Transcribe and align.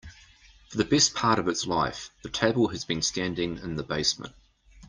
For 0.71 0.77
the 0.77 0.83
best 0.83 1.13
part 1.13 1.37
of 1.37 1.47
its 1.47 1.67
life, 1.67 2.09
the 2.23 2.29
table 2.31 2.69
has 2.69 2.85
been 2.85 3.03
standing 3.03 3.59
in 3.59 3.75
the 3.75 3.83
basement. 3.83 4.33